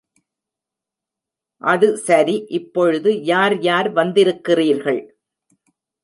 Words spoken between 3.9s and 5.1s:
வந்திருக்கிறீர்கள்.